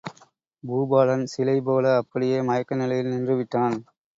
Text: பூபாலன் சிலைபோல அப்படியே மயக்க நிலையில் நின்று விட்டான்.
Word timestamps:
பூபாலன் 0.63 1.25
சிலைபோல 1.33 1.93
அப்படியே 1.97 2.39
மயக்க 2.41 2.75
நிலையில் 2.75 3.13
நின்று 3.13 3.35
விட்டான். 3.35 3.77